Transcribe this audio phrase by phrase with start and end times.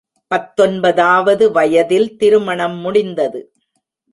[0.27, 3.53] பத்தொன்பதாவது வயதில் திருமணம் முடிந்தது.